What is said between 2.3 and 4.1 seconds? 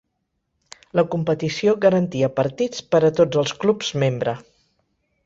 partits per a tots els clubs